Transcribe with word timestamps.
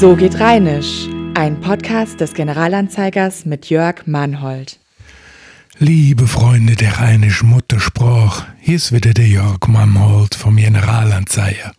So 0.00 0.16
geht 0.16 0.40
Rheinisch, 0.40 1.08
ein 1.34 1.60
Podcast 1.60 2.22
des 2.22 2.32
Generalanzeigers 2.32 3.44
mit 3.44 3.68
Jörg 3.68 4.06
Mannhold. 4.06 4.80
Liebe 5.78 6.26
Freunde 6.26 6.74
der 6.74 7.00
rheinischen 7.00 7.50
Muttersprache, 7.50 8.46
hier 8.60 8.76
ist 8.76 8.92
wieder 8.92 9.12
der 9.12 9.26
Jörg 9.26 9.58
Mannhold 9.68 10.34
vom 10.34 10.56
Generalanzeiger. 10.56 11.72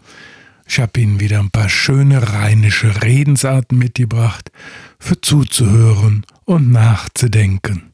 Ich 0.68 0.80
habe 0.80 1.00
Ihnen 1.00 1.20
wieder 1.20 1.40
ein 1.40 1.50
paar 1.50 1.68
schöne 1.68 2.32
rheinische 2.32 3.02
Redensarten 3.02 3.80
mitgebracht, 3.80 4.52
für 5.00 5.20
zuzuhören 5.20 6.24
und 6.46 6.72
nachzudenken. 6.72 7.92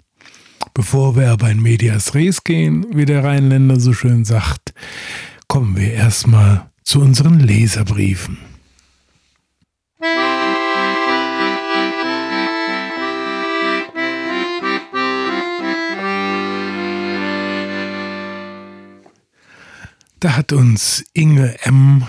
Bevor 0.74 1.16
wir 1.16 1.32
aber 1.32 1.50
in 1.50 1.62
Medias 1.62 2.16
Res 2.16 2.44
gehen, 2.44 2.86
wie 2.92 3.06
der 3.06 3.24
Rheinländer 3.24 3.80
so 3.80 3.94
schön 3.94 4.26
sagt, 4.26 4.74
kommen 5.48 5.78
wir 5.78 5.94
erstmal 5.94 6.70
zu 6.84 7.00
unseren 7.00 7.40
Leserbriefen. 7.40 8.47
Da 10.00 10.10
hat 20.36 20.54
uns 20.54 21.04
Inge 21.14 21.56
M. 21.64 22.04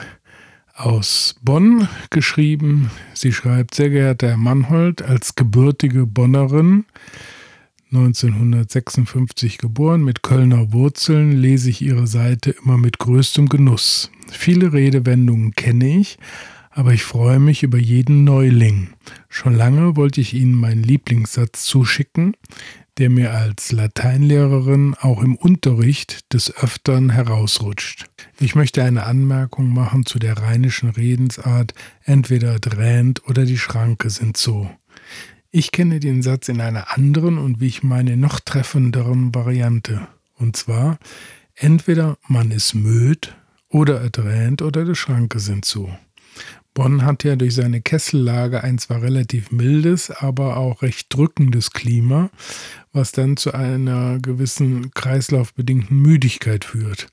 aus 0.74 1.36
Bonn 1.42 1.88
geschrieben. 2.10 2.90
Sie 3.14 3.32
schreibt, 3.32 3.74
sehr 3.74 3.88
geehrter 3.88 4.28
Herr 4.28 4.36
Mannhold, 4.36 5.00
als 5.00 5.34
gebürtige 5.34 6.04
Bonnerin, 6.04 6.84
1956 7.90 9.56
geboren, 9.56 10.04
mit 10.04 10.22
Kölner 10.22 10.74
Wurzeln, 10.74 11.32
lese 11.32 11.70
ich 11.70 11.80
Ihre 11.80 12.06
Seite 12.06 12.50
immer 12.50 12.76
mit 12.76 12.98
größtem 12.98 13.48
Genuss. 13.48 14.10
Viele 14.30 14.74
Redewendungen 14.74 15.54
kenne 15.54 15.98
ich, 15.98 16.18
aber 16.78 16.92
ich 16.92 17.02
freue 17.02 17.40
mich 17.40 17.64
über 17.64 17.76
jeden 17.76 18.22
Neuling. 18.22 18.90
Schon 19.28 19.56
lange 19.56 19.96
wollte 19.96 20.20
ich 20.20 20.32
Ihnen 20.32 20.54
meinen 20.54 20.84
Lieblingssatz 20.84 21.64
zuschicken, 21.64 22.36
der 22.98 23.10
mir 23.10 23.34
als 23.34 23.72
Lateinlehrerin 23.72 24.94
auch 24.94 25.20
im 25.24 25.34
Unterricht 25.34 26.32
des 26.32 26.56
Öfteren 26.56 27.10
herausrutscht. 27.10 28.06
Ich 28.38 28.54
möchte 28.54 28.84
eine 28.84 29.02
Anmerkung 29.06 29.74
machen 29.74 30.06
zu 30.06 30.20
der 30.20 30.38
rheinischen 30.38 30.90
Redensart, 30.90 31.74
entweder 32.04 32.60
drähnt 32.60 33.28
oder 33.28 33.44
die 33.44 33.58
Schranke 33.58 34.08
sind 34.08 34.36
so. 34.36 34.70
Ich 35.50 35.72
kenne 35.72 35.98
den 35.98 36.22
Satz 36.22 36.48
in 36.48 36.60
einer 36.60 36.96
anderen 36.96 37.38
und 37.38 37.58
wie 37.60 37.66
ich 37.66 37.82
meine 37.82 38.16
noch 38.16 38.38
treffenderen 38.38 39.34
Variante. 39.34 40.06
Und 40.36 40.56
zwar, 40.56 41.00
entweder 41.56 42.18
man 42.28 42.52
ist 42.52 42.74
müd 42.74 43.34
oder 43.68 44.00
erdrähnt 44.00 44.62
oder 44.62 44.84
die 44.84 44.94
Schranke 44.94 45.40
sind 45.40 45.64
zu. 45.64 45.90
Bonn 46.78 47.04
hat 47.04 47.24
ja 47.24 47.34
durch 47.34 47.56
seine 47.56 47.80
Kessellage 47.80 48.62
ein 48.62 48.78
zwar 48.78 49.02
relativ 49.02 49.50
mildes, 49.50 50.12
aber 50.12 50.58
auch 50.58 50.82
recht 50.82 51.12
drückendes 51.12 51.72
Klima, 51.72 52.30
was 52.92 53.10
dann 53.10 53.36
zu 53.36 53.52
einer 53.52 54.20
gewissen 54.20 54.92
kreislaufbedingten 54.92 56.00
Müdigkeit 56.00 56.64
führt. 56.64 57.08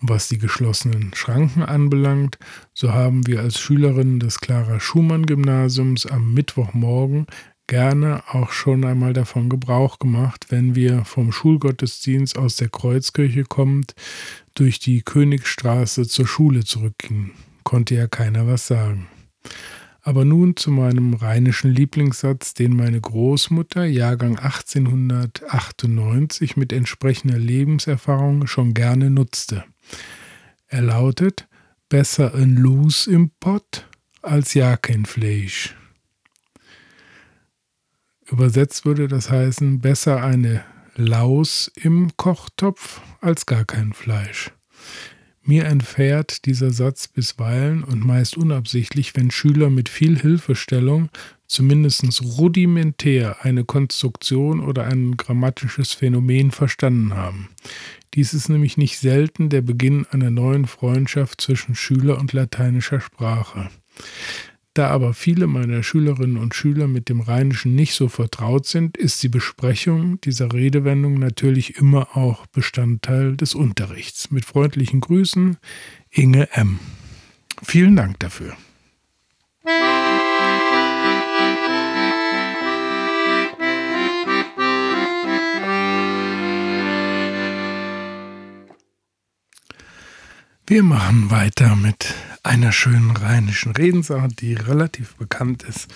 Und 0.00 0.08
was 0.08 0.28
die 0.28 0.38
geschlossenen 0.38 1.12
Schranken 1.12 1.62
anbelangt, 1.62 2.38
so 2.72 2.94
haben 2.94 3.26
wir 3.26 3.40
als 3.40 3.60
Schülerinnen 3.60 4.20
des 4.20 4.40
Clara 4.40 4.80
Schumann 4.80 5.26
Gymnasiums 5.26 6.06
am 6.06 6.32
Mittwochmorgen 6.32 7.26
gerne 7.66 8.22
auch 8.26 8.52
schon 8.52 8.86
einmal 8.86 9.12
davon 9.12 9.50
Gebrauch 9.50 9.98
gemacht, 9.98 10.46
wenn 10.48 10.74
wir 10.74 11.04
vom 11.04 11.30
Schulgottesdienst 11.30 12.38
aus 12.38 12.56
der 12.56 12.70
Kreuzkirche 12.70 13.44
kommend 13.44 13.94
durch 14.54 14.78
die 14.78 15.02
Königstraße 15.02 16.08
zur 16.08 16.26
Schule 16.26 16.64
zurückgingen 16.64 17.32
konnte 17.64 17.94
ja 17.94 18.06
keiner 18.06 18.46
was 18.46 18.66
sagen. 18.66 19.08
Aber 20.02 20.24
nun 20.24 20.56
zu 20.56 20.70
meinem 20.70 21.14
rheinischen 21.14 21.70
Lieblingssatz, 21.70 22.54
den 22.54 22.74
meine 22.74 23.00
Großmutter, 23.00 23.84
Jahrgang 23.84 24.38
1898, 24.38 26.56
mit 26.56 26.72
entsprechender 26.72 27.38
Lebenserfahrung 27.38 28.46
schon 28.46 28.72
gerne 28.72 29.10
nutzte. 29.10 29.64
Er 30.68 30.82
lautet: 30.82 31.48
Besser 31.88 32.34
ein 32.34 32.56
Los 32.56 33.06
im 33.06 33.30
Pott 33.40 33.88
als 34.22 34.54
ja 34.54 34.76
kein 34.76 35.04
Fleisch. 35.04 35.76
Übersetzt 38.30 38.86
würde 38.86 39.06
das 39.06 39.30
heißen: 39.30 39.80
Besser 39.80 40.22
eine 40.22 40.64
Laus 40.96 41.70
im 41.74 42.16
Kochtopf 42.16 43.00
als 43.20 43.46
gar 43.46 43.64
kein 43.64 43.92
Fleisch. 43.92 44.50
Mir 45.42 45.64
entfährt 45.64 46.44
dieser 46.44 46.70
Satz 46.70 47.08
bisweilen 47.08 47.82
und 47.82 48.04
meist 48.04 48.36
unabsichtlich, 48.36 49.16
wenn 49.16 49.30
Schüler 49.30 49.70
mit 49.70 49.88
viel 49.88 50.18
Hilfestellung 50.18 51.08
zumindest 51.46 52.04
rudimentär 52.38 53.38
eine 53.44 53.64
Konstruktion 53.64 54.60
oder 54.60 54.84
ein 54.84 55.16
grammatisches 55.16 55.92
Phänomen 55.92 56.52
verstanden 56.52 57.14
haben. 57.14 57.48
Dies 58.14 58.34
ist 58.34 58.48
nämlich 58.48 58.76
nicht 58.76 58.98
selten 58.98 59.48
der 59.48 59.62
Beginn 59.62 60.06
einer 60.10 60.30
neuen 60.30 60.66
Freundschaft 60.66 61.40
zwischen 61.40 61.74
Schüler 61.74 62.18
und 62.18 62.32
lateinischer 62.32 63.00
Sprache. 63.00 63.68
Da 64.74 64.86
aber 64.86 65.14
viele 65.14 65.48
meiner 65.48 65.82
Schülerinnen 65.82 66.36
und 66.36 66.54
Schüler 66.54 66.86
mit 66.86 67.08
dem 67.08 67.20
Rheinischen 67.20 67.74
nicht 67.74 67.94
so 67.94 68.08
vertraut 68.08 68.66
sind, 68.66 68.96
ist 68.96 69.20
die 69.22 69.28
Besprechung 69.28 70.20
dieser 70.20 70.52
Redewendung 70.52 71.18
natürlich 71.18 71.76
immer 71.76 72.16
auch 72.16 72.46
Bestandteil 72.46 73.36
des 73.36 73.56
Unterrichts. 73.56 74.30
Mit 74.30 74.44
freundlichen 74.44 75.00
Grüßen, 75.00 75.56
Inge 76.10 76.48
M. 76.52 76.78
Vielen 77.62 77.96
Dank 77.96 78.20
dafür. 78.20 78.56
Wir 90.66 90.84
machen 90.84 91.32
weiter 91.32 91.74
mit 91.74 92.14
einer 92.42 92.72
schönen 92.72 93.10
rheinischen 93.10 93.72
Redensart, 93.72 94.40
die 94.40 94.54
relativ 94.54 95.16
bekannt 95.16 95.62
ist. 95.62 95.88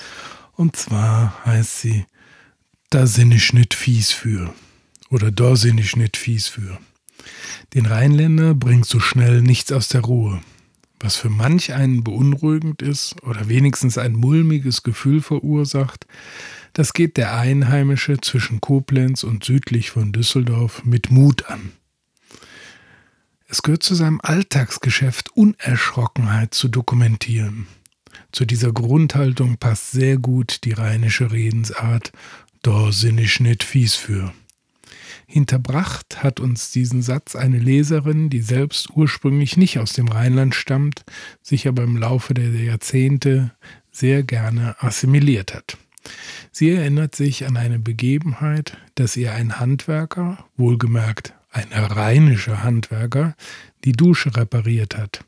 Und 0.53 0.77
zwar 0.77 1.45
heißt 1.45 1.81
sie, 1.81 2.07
da 2.91 3.07
sind 3.07 3.33
ich 3.33 3.53
nicht 3.53 3.75
fies 3.75 4.13
für. 4.13 4.53
Oder 5.11 5.31
da 5.31 5.57
sind 5.57 5.79
ich 5.79 5.97
nicht 5.97 6.17
fies 6.17 6.49
für. 6.49 6.79
Den 7.75 7.87
Rheinländer 7.87 8.55
bringt 8.55 8.87
so 8.87 9.01
schnell 9.01 9.43
nichts 9.43 9.73
aus 9.73 9.89
der 9.89 10.03
Ruhe. 10.03 10.41
Was 11.01 11.17
für 11.17 11.29
manch 11.29 11.73
einen 11.73 12.05
beunruhigend 12.05 12.81
ist 12.81 13.23
oder 13.25 13.49
wenigstens 13.49 13.99
ein 13.99 14.15
mulmiges 14.15 14.83
Gefühl 14.83 15.21
verursacht, 15.21 16.07
das 16.73 16.93
geht 16.93 17.17
der 17.17 17.37
Einheimische 17.37 18.21
zwischen 18.21 18.61
Koblenz 18.61 19.23
und 19.23 19.45
südlich 19.45 19.91
von 19.91 20.13
Düsseldorf 20.13 20.85
mit 20.85 21.11
Mut 21.11 21.47
an. 21.47 21.73
Es 23.55 23.63
gehört 23.63 23.85
zu 23.85 23.95
seinem 23.95 24.21
Alltagsgeschäft, 24.21 25.31
Unerschrockenheit 25.37 26.55
zu 26.55 26.67
dokumentieren. 26.67 27.69
Zu 28.33 28.47
dieser 28.47 28.73
Grundhaltung 28.73 29.59
passt 29.59 29.93
sehr 29.93 30.17
gut 30.17 30.65
die 30.65 30.73
rheinische 30.73 31.31
Redensart, 31.31 32.11
da 32.63 32.91
sind 32.91 33.21
ich 33.21 33.39
nicht 33.39 33.63
fies 33.63 33.95
für. 33.95 34.33
Hinterbracht 35.29 36.25
hat 36.25 36.41
uns 36.41 36.73
diesen 36.73 37.01
Satz 37.01 37.37
eine 37.37 37.61
Leserin, 37.61 38.29
die 38.29 38.41
selbst 38.41 38.91
ursprünglich 38.91 39.57
nicht 39.57 39.79
aus 39.79 39.93
dem 39.93 40.09
Rheinland 40.09 40.57
stammt, 40.57 41.05
sich 41.41 41.69
aber 41.69 41.85
im 41.85 41.97
Laufe 41.97 42.35
der 42.35 42.51
Jahrzehnte 42.51 43.53
sehr 43.93 44.25
gerne 44.25 44.75
assimiliert 44.83 45.55
hat. 45.55 45.79
Sie 46.51 46.71
erinnert 46.71 47.15
sich 47.15 47.47
an 47.47 47.57
eine 47.57 47.79
Begebenheit, 47.79 48.79
dass 48.97 49.17
ihr 49.17 49.33
ein 49.33 49.61
Handwerker, 49.61 50.45
wohlgemerkt 50.57 51.35
ein 51.55 51.73
rheinischer 51.73 52.63
Handwerker, 52.63 53.37
die 53.85 53.93
Dusche 53.93 54.37
repariert 54.37 54.97
hat. 54.97 55.25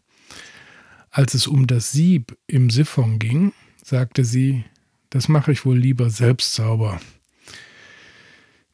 Als 1.11 1.35
es 1.35 1.47
um 1.47 1.67
das 1.67 1.93
Sieb 1.93 2.37
im 2.47 2.69
Siphon 2.69 3.19
ging, 3.19 3.53
sagte 3.83 4.25
sie, 4.25 4.65
das 5.11 5.29
mache 5.29 5.53
ich 5.53 5.65
wohl 5.65 5.79
lieber 5.79 6.11
selbst 6.11 6.55
sauber. 6.55 7.01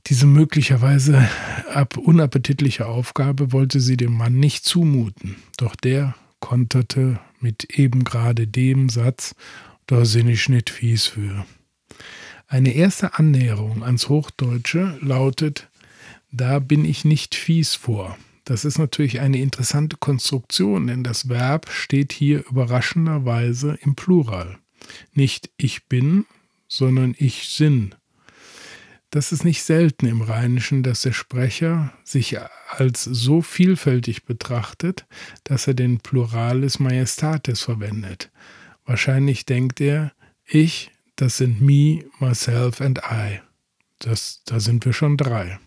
Diese 0.07 0.27
möglicherweise 0.27 1.29
unappetitliche 1.97 2.87
Aufgabe 2.87 3.53
wollte 3.53 3.81
sie 3.81 3.97
dem 3.97 4.17
Mann 4.17 4.41
nicht 4.41 4.65
zumuten, 4.65 5.37
doch 5.59 5.77
der 5.77 6.15
konterte 6.41 7.21
mit 7.39 7.79
eben 7.79 8.03
gerade 8.03 8.49
dem 8.49 8.89
Satz, 8.89 9.35
da 9.87 10.05
sind 10.05 10.29
ich 10.29 10.49
nicht 10.49 10.71
fies 10.71 11.07
für. 11.07 11.47
Eine 12.49 12.75
erste 12.75 13.19
Annäherung 13.19 13.83
ans 13.83 14.09
Hochdeutsche 14.09 14.99
lautet 15.01 15.71
da 16.33 16.59
bin 16.59 16.85
ich 16.85 17.05
nicht 17.05 17.35
fies 17.35 17.75
vor. 17.75 18.19
Das 18.45 18.65
ist 18.65 18.79
natürlich 18.79 19.21
eine 19.21 19.39
interessante 19.39 19.97
Konstruktion, 19.97 20.89
denn 20.89 21.05
das 21.05 21.29
Verb 21.29 21.71
steht 21.71 22.13
hier 22.13 22.45
überraschenderweise 22.49 23.79
im 23.83 23.95
Plural. 23.95 24.59
Nicht 25.15 25.51
ich 25.57 25.87
bin, 25.87 26.27
sondern 26.67 27.15
ich 27.17 27.49
sinn. 27.49 27.95
Das 29.11 29.31
ist 29.31 29.45
nicht 29.45 29.63
selten 29.63 30.07
im 30.07 30.23
Rheinischen, 30.23 30.83
dass 30.83 31.03
der 31.03 31.13
Sprecher 31.13 31.93
sich 32.03 32.39
als 32.71 33.05
so 33.05 33.43
vielfältig 33.43 34.25
betrachtet, 34.25 35.07
dass 35.45 35.67
er 35.67 35.75
den 35.75 36.01
Pluralis 36.01 36.79
Majestatis 36.79 37.61
verwendet. 37.61 38.31
Wahrscheinlich 38.87 39.45
denkt 39.45 39.81
er, 39.81 40.13
Ich, 40.47 40.91
das 41.15 41.37
sind 41.37 41.61
me, 41.61 42.05
myself 42.21 42.81
and 42.81 42.99
I. 42.99 43.41
Das, 43.99 44.43
da 44.47 44.59
sind 44.59 44.85
wir 44.87 44.95
schon 44.95 45.17
drei. 45.19 45.61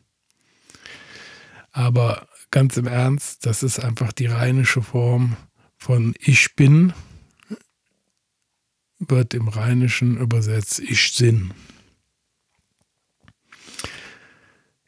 Aber 1.76 2.30
ganz 2.52 2.78
im 2.78 2.88
Ernst, 2.88 3.46
das 3.46 3.62
ist 3.62 3.80
einfach 3.80 4.14
die 4.14 4.28
rheinische 4.28 4.82
Form 4.82 5.36
von 5.76 6.16
ich 6.20 6.56
bin, 6.56 6.94
wird 9.00 9.34
im 9.34 9.50
Rheinischen 9.50 10.18
übersetzt 10.18 10.80
ich 10.80 11.12
sinn. 11.12 11.54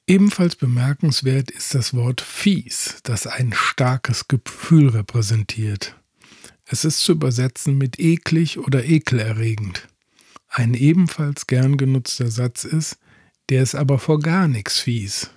Ebenfalls 0.08 0.56
bemerkenswert 0.56 1.52
ist 1.52 1.76
das 1.76 1.94
Wort 1.94 2.22
fies, 2.22 3.00
das 3.04 3.28
ein 3.28 3.52
starkes 3.52 4.30
Gefühl 4.30 4.88
repräsentiert. 4.88 5.94
Es 6.64 6.86
ist 6.86 7.02
zu 7.02 7.12
übersetzen 7.12 7.78
mit 7.78 8.00
eklig 8.00 8.60
oder 8.60 8.86
ekelerregend. 8.86 9.90
Ein 10.48 10.74
ebenfalls 10.74 11.48
gern 11.48 11.76
genutzter 11.76 12.32
Satz 12.32 12.64
ist, 12.64 12.98
der 13.50 13.62
ist 13.62 13.76
aber 13.76 14.00
vor 14.00 14.20
gar 14.20 14.48
nichts 14.48 14.80
fies. 14.80 15.32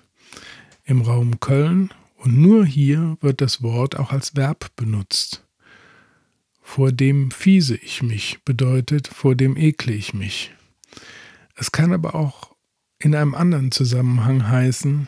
Im 0.91 1.03
Raum 1.03 1.39
Köln 1.39 1.95
und 2.17 2.37
nur 2.37 2.67
hier 2.67 3.17
wird 3.21 3.41
das 3.41 3.63
Wort 3.63 3.97
auch 3.97 4.11
als 4.11 4.35
Verb 4.35 4.75
benutzt. 4.75 5.47
Vor 6.61 6.91
dem 6.91 7.31
fiese 7.31 7.77
ich 7.77 8.03
mich 8.03 8.43
bedeutet, 8.45 9.07
vor 9.07 9.37
dem 9.37 9.57
ekle 9.57 9.93
ich 9.93 10.15
mich. 10.15 10.53
Es 11.55 11.71
kann 11.71 11.93
aber 11.93 12.17
auch 12.17 12.57
in 12.99 13.15
einem 13.15 13.37
anderen 13.37 13.71
Zusammenhang 13.71 14.49
heißen, 14.49 15.07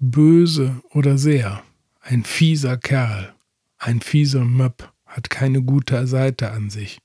böse 0.00 0.82
oder 0.90 1.16
sehr, 1.16 1.62
ein 2.00 2.24
fieser 2.24 2.76
Kerl, 2.76 3.32
ein 3.78 4.00
fieser 4.00 4.44
Möb 4.44 4.92
hat 5.06 5.30
keine 5.30 5.62
gute 5.62 6.08
Seite 6.08 6.50
an 6.50 6.70
sich. 6.70 6.98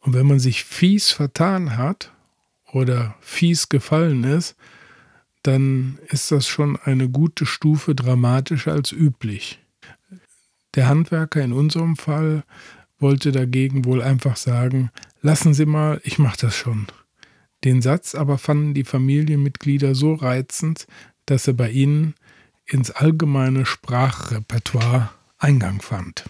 Und 0.00 0.14
wenn 0.14 0.26
man 0.26 0.40
sich 0.40 0.64
fies 0.64 1.12
vertan 1.12 1.76
hat 1.76 2.12
oder 2.72 3.14
fies 3.20 3.68
gefallen 3.68 4.24
ist, 4.24 4.56
dann 5.44 5.98
ist 6.08 6.32
das 6.32 6.48
schon 6.48 6.76
eine 6.76 7.08
gute 7.08 7.46
Stufe 7.46 7.94
dramatischer 7.94 8.72
als 8.72 8.92
üblich. 8.92 9.60
Der 10.74 10.88
Handwerker 10.88 11.42
in 11.42 11.52
unserem 11.52 11.96
Fall 11.96 12.42
wollte 12.98 13.30
dagegen 13.30 13.84
wohl 13.84 14.02
einfach 14.02 14.36
sagen, 14.36 14.90
lassen 15.20 15.54
Sie 15.54 15.66
mal, 15.66 16.00
ich 16.02 16.18
mache 16.18 16.38
das 16.40 16.56
schon. 16.56 16.86
Den 17.62 17.82
Satz 17.82 18.14
aber 18.14 18.38
fanden 18.38 18.74
die 18.74 18.84
Familienmitglieder 18.84 19.94
so 19.94 20.14
reizend, 20.14 20.86
dass 21.26 21.46
er 21.46 21.54
bei 21.54 21.70
ihnen 21.70 22.14
ins 22.66 22.90
allgemeine 22.90 23.66
Sprachrepertoire 23.66 25.10
Eingang 25.38 25.82
fand. 25.82 26.24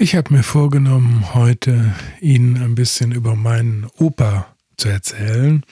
Ich 0.00 0.14
habe 0.14 0.32
mir 0.32 0.44
vorgenommen, 0.44 1.34
heute 1.34 1.92
Ihnen 2.20 2.62
ein 2.62 2.76
bisschen 2.76 3.10
über 3.10 3.34
meinen 3.34 3.84
Opa 3.98 4.54
zu 4.76 4.88
erzählen, 4.88 5.64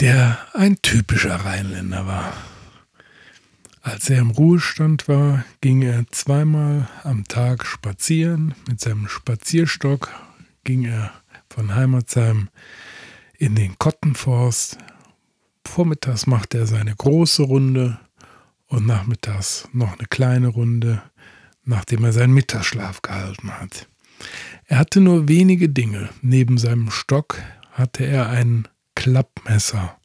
der 0.00 0.36
ein 0.52 0.82
typischer 0.82 1.36
Rheinländer 1.36 2.08
war. 2.08 2.32
Als 3.82 4.10
er 4.10 4.18
im 4.18 4.32
Ruhestand 4.32 5.06
war, 5.06 5.44
ging 5.60 5.82
er 5.82 6.06
zweimal 6.10 6.88
am 7.04 7.22
Tag 7.22 7.66
spazieren. 7.66 8.56
Mit 8.68 8.80
seinem 8.80 9.06
Spazierstock 9.06 10.10
ging 10.64 10.84
er 10.84 11.12
von 11.50 11.76
Heimatsheim 11.76 12.48
in 13.38 13.54
den 13.54 13.78
Kottenforst. 13.78 14.76
Vormittags 15.64 16.26
machte 16.26 16.58
er 16.58 16.66
seine 16.66 16.96
große 16.96 17.44
Runde 17.44 18.00
und 18.66 18.86
nachmittags 18.86 19.68
noch 19.72 19.96
eine 19.96 20.08
kleine 20.08 20.48
Runde 20.48 21.00
nachdem 21.64 22.04
er 22.04 22.12
seinen 22.12 22.34
Mittagsschlaf 22.34 23.02
gehalten 23.02 23.50
hat. 23.50 23.88
Er 24.66 24.78
hatte 24.78 25.00
nur 25.00 25.28
wenige 25.28 25.68
Dinge. 25.68 26.08
Neben 26.20 26.58
seinem 26.58 26.90
Stock 26.90 27.38
hatte 27.72 28.04
er 28.04 28.28
ein 28.28 28.68
Klappmesser. 28.94 29.98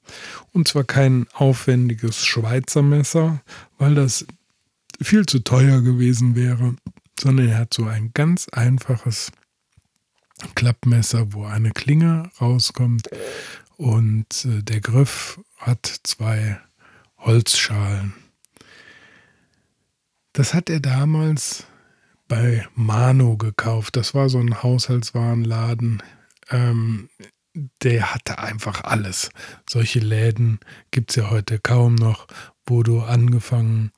Und 0.54 0.68
zwar 0.68 0.84
kein 0.84 1.28
aufwendiges 1.34 2.26
Schweizer 2.26 2.82
Messer, 2.82 3.42
weil 3.78 3.96
das 3.96 4.26
viel 5.02 5.26
zu 5.26 5.40
teuer 5.40 5.82
gewesen 5.82 6.36
wäre, 6.36 6.76
sondern 7.20 7.50
er 7.50 7.58
hat 7.60 7.74
so 7.74 7.86
ein 7.86 8.12
ganz 8.14 8.48
einfaches 8.50 9.32
Klappmesser, 10.56 11.34
wo 11.34 11.46
eine 11.46 11.72
Klinge 11.72 12.30
rauskommt 12.40 13.10
und 13.76 14.46
äh, 14.46 14.64
der 14.64 14.82
Griff 14.82 15.40
hat 15.58 15.86
zwei 16.04 16.60
Holzschalen. 17.18 18.14
Das 20.38 20.54
hat 20.54 20.70
er 20.70 20.80
damals 20.80 21.66
bei 22.28 22.64
Mano 22.76 23.38
gekauft. 23.38 23.96
Das 23.96 24.14
war 24.14 24.30
so 24.30 24.38
ein 24.38 24.62
Haushaltswarenladen. 24.62 26.04
Ähm, 26.52 27.10
der 27.82 28.14
hatte 28.14 28.38
einfach 28.38 28.84
alles. 28.84 29.32
Solche 29.68 29.98
Läden 29.98 30.60
gibt 30.92 31.10
es 31.10 31.16
ja 31.16 31.32
heute 31.32 31.58
kaum 31.58 31.96
noch, 31.96 32.28
wo 32.68 32.84
du 32.84 33.02
angefangen 33.02 33.90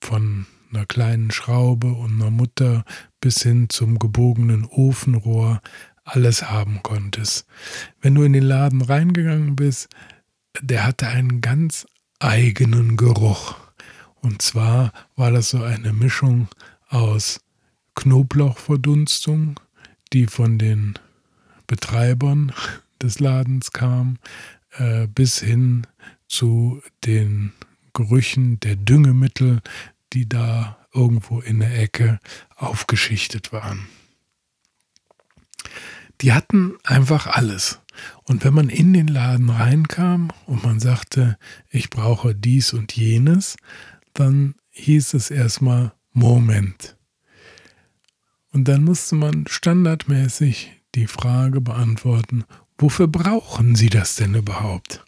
von 0.00 0.46
einer 0.72 0.86
kleinen 0.86 1.32
Schraube 1.32 1.88
und 1.88 2.22
einer 2.22 2.30
Mutter 2.30 2.84
bis 3.20 3.42
hin 3.42 3.68
zum 3.68 3.98
gebogenen 3.98 4.66
Ofenrohr 4.66 5.60
alles 6.04 6.48
haben 6.48 6.80
konntest. 6.84 7.44
Wenn 8.00 8.14
du 8.14 8.22
in 8.22 8.34
den 8.34 8.44
Laden 8.44 8.82
reingegangen 8.82 9.56
bist, 9.56 9.88
der 10.60 10.86
hatte 10.86 11.08
einen 11.08 11.40
ganz 11.40 11.88
eigenen 12.20 12.96
Geruch. 12.96 13.56
Und 14.20 14.42
zwar 14.42 14.92
war 15.16 15.30
das 15.30 15.50
so 15.50 15.62
eine 15.62 15.92
Mischung 15.92 16.48
aus 16.88 17.40
Knoblauchverdunstung, 17.94 19.60
die 20.12 20.26
von 20.26 20.58
den 20.58 20.94
Betreibern 21.66 22.52
des 23.02 23.20
Ladens 23.20 23.72
kam, 23.72 24.18
äh, 24.72 25.06
bis 25.06 25.38
hin 25.40 25.86
zu 26.26 26.82
den 27.04 27.52
Gerüchen 27.92 28.60
der 28.60 28.76
Düngemittel, 28.76 29.60
die 30.12 30.28
da 30.28 30.78
irgendwo 30.92 31.40
in 31.40 31.60
der 31.60 31.78
Ecke 31.78 32.18
aufgeschichtet 32.56 33.52
waren. 33.52 33.86
Die 36.20 36.32
hatten 36.32 36.76
einfach 36.84 37.26
alles. 37.26 37.80
Und 38.24 38.44
wenn 38.44 38.54
man 38.54 38.68
in 38.68 38.92
den 38.92 39.08
Laden 39.08 39.50
reinkam 39.50 40.30
und 40.46 40.64
man 40.64 40.80
sagte, 40.80 41.38
ich 41.70 41.90
brauche 41.90 42.34
dies 42.34 42.72
und 42.72 42.94
jenes, 42.96 43.56
dann 44.18 44.54
hieß 44.70 45.14
es 45.14 45.30
erstmal 45.30 45.92
Moment. 46.12 46.96
Und 48.52 48.66
dann 48.66 48.84
musste 48.84 49.14
man 49.14 49.46
standardmäßig 49.46 50.72
die 50.94 51.06
Frage 51.06 51.60
beantworten, 51.60 52.44
wofür 52.78 53.06
brauchen 53.06 53.74
Sie 53.74 53.90
das 53.90 54.16
denn 54.16 54.34
überhaupt? 54.34 55.04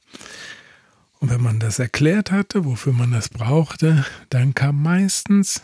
Und 1.18 1.30
wenn 1.30 1.42
man 1.42 1.58
das 1.58 1.78
erklärt 1.78 2.30
hatte, 2.30 2.64
wofür 2.64 2.92
man 2.92 3.12
das 3.12 3.28
brauchte, 3.28 4.04
dann 4.30 4.54
kam 4.54 4.82
meistens 4.82 5.62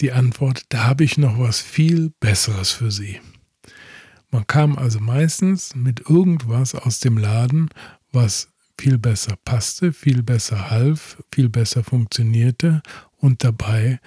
die 0.00 0.12
Antwort, 0.12 0.62
da 0.68 0.84
habe 0.84 1.04
ich 1.04 1.18
noch 1.18 1.38
was 1.38 1.60
viel 1.60 2.12
Besseres 2.20 2.72
für 2.72 2.90
Sie. 2.90 3.20
Man 4.30 4.46
kam 4.46 4.76
also 4.76 5.00
meistens 5.00 5.74
mit 5.74 6.08
irgendwas 6.08 6.74
aus 6.74 7.00
dem 7.00 7.16
Laden, 7.16 7.70
was 8.12 8.48
viel 8.78 8.98
besser 8.98 9.36
passte, 9.44 9.92
viel 9.92 10.22
besser 10.22 10.70
half, 10.70 11.22
viel 11.32 11.48
besser 11.48 11.82
funktionierte 11.84 12.82
und 13.16 13.44
dabei 13.44 14.00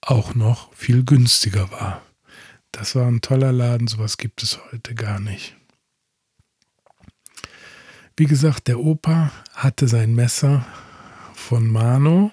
auch 0.00 0.34
noch 0.34 0.72
viel 0.74 1.04
günstiger 1.04 1.70
war. 1.70 2.02
Das 2.72 2.94
war 2.94 3.06
ein 3.06 3.20
toller 3.20 3.52
Laden, 3.52 3.86
sowas 3.86 4.18
gibt 4.18 4.42
es 4.42 4.58
heute 4.70 4.94
gar 4.94 5.18
nicht. 5.20 5.56
Wie 8.16 8.26
gesagt, 8.26 8.68
der 8.68 8.80
Opa 8.80 9.30
hatte 9.54 9.88
sein 9.88 10.14
Messer 10.14 10.66
von 11.34 11.66
Mano 11.68 12.32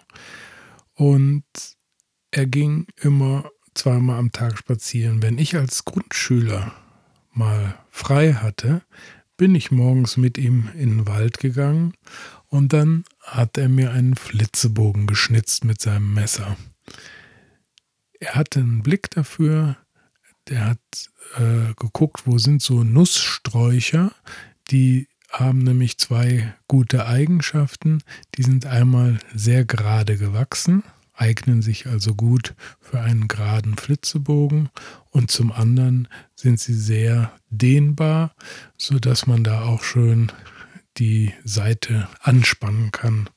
und 0.96 1.44
er 2.32 2.46
ging 2.48 2.88
immer 3.02 3.50
zweimal 3.74 4.18
am 4.18 4.32
Tag 4.32 4.58
spazieren. 4.58 5.22
Wenn 5.22 5.38
ich 5.38 5.56
als 5.56 5.86
Grundschüler 5.86 6.74
mal 7.32 7.78
frei 7.90 8.34
hatte, 8.34 8.82
bin 9.44 9.56
ich 9.56 9.72
morgens 9.72 10.16
mit 10.16 10.38
ihm 10.38 10.70
in 10.74 11.00
den 11.00 11.08
Wald 11.08 11.38
gegangen 11.38 11.96
und 12.48 12.72
dann 12.72 13.04
hat 13.20 13.58
er 13.58 13.68
mir 13.68 13.92
einen 13.92 14.16
Flitzebogen 14.16 15.06
geschnitzt 15.06 15.66
mit 15.66 15.82
seinem 15.82 16.14
Messer. 16.14 16.56
Er 18.22 18.36
hatte 18.36 18.62
einen 18.62 18.84
Blick 18.84 19.12
dafür, 19.12 19.76
der 20.48 20.64
hat 20.64 20.80
äh, 21.36 21.74
geguckt, 21.78 22.22
wo 22.24 22.38
sind 22.38 22.62
so 22.62 22.86
Nusssträucher, 22.86 24.14
die 24.72 25.10
haben 25.30 25.58
nämlich 25.58 25.98
zwei 25.98 26.56
gute 26.70 27.06
Eigenschaften. 27.06 28.02
Die 28.36 28.44
sind 28.44 28.66
einmal 28.66 29.20
sehr 29.36 29.66
gerade 29.66 30.16
gewachsen, 30.16 30.84
eignen 31.14 31.62
sich 31.62 31.88
also 31.88 32.16
gut 32.16 32.56
für 32.80 33.00
einen 33.00 33.28
geraden 33.28 33.78
Flitzebogen 33.78 34.70
und 35.10 35.32
zum 35.32 35.52
anderen 35.52 36.08
sind 36.36 36.60
sie 36.60 36.74
sehr 36.74 37.32
dehnbar, 37.50 38.36
sodass 38.78 39.28
man 39.28 39.44
da 39.44 39.64
auch 39.64 39.84
schön 39.84 40.32
die 40.98 41.34
Seite 41.44 42.08
anspannen 42.22 42.92
kann. 42.92 43.30